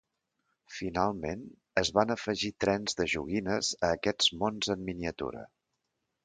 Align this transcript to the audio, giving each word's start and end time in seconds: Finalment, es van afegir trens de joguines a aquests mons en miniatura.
Finalment, 0.75 1.43
es 1.81 1.91
van 1.97 2.13
afegir 2.15 2.49
trens 2.65 2.97
de 3.03 3.07
joguines 3.13 3.71
a 3.89 3.93
aquests 3.99 4.31
mons 4.41 4.73
en 4.77 4.83
miniatura. 4.89 5.47